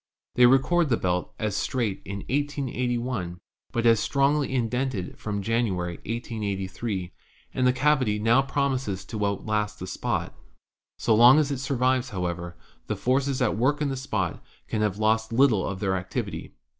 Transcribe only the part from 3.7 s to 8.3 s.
but as strongly indented from January, 1883; and the cavity